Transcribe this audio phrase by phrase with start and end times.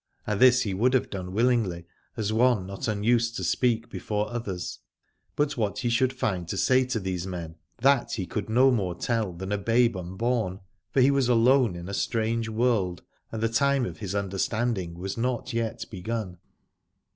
[0.25, 1.85] And this he would have done willingly,
[2.17, 4.79] as one not unused to speak before others,
[5.35, 8.95] but what he should find to say to these men, that he could no more
[8.95, 13.47] tell than a babe unborn, for he was alone in a strange world, and the
[13.47, 16.39] time of his understanding was not yet begun.